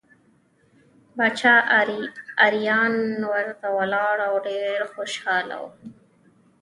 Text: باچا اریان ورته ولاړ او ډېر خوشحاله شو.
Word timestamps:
باچا 1.17 1.55
اریان 2.45 2.93
ورته 3.31 3.67
ولاړ 3.77 4.17
او 4.27 4.33
ډېر 4.47 4.79
خوشحاله 4.93 5.57
شو. 5.63 5.69